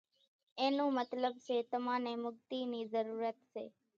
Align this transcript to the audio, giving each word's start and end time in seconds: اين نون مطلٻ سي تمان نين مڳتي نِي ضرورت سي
اين 0.59 0.71
نون 0.77 0.91
مطلٻ 0.99 1.23
سي 1.45 1.55
تمان 1.71 1.99
نين 2.05 2.17
مڳتي 2.25 2.59
نِي 2.71 2.81
ضرورت 2.95 3.37
سي 3.53 3.65